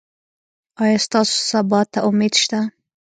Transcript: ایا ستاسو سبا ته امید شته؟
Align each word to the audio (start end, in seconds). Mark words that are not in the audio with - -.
ایا 0.83 0.97
ستاسو 1.05 1.35
سبا 1.51 1.79
ته 1.91 1.99
امید 2.09 2.33
شته؟ 2.41 2.59